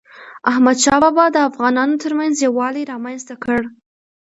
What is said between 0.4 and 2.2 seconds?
احمدشاه بابا د افغانانو